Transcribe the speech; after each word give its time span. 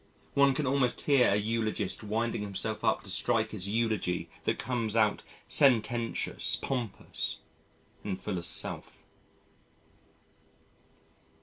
One 0.33 0.55
can 0.55 0.65
almost 0.65 1.01
hear 1.01 1.29
a 1.29 1.35
eulogist 1.35 2.03
winding 2.03 2.41
himself 2.41 2.83
up 2.83 3.03
to 3.03 3.09
strike 3.11 3.51
his 3.51 3.69
eulogy 3.69 4.29
that 4.45 4.57
comes 4.57 4.95
out 4.95 5.21
sententious, 5.47 6.57
pompous, 6.59 7.37
and 8.03 8.19
full 8.19 8.39
of 8.39 8.45
self. 8.45 9.03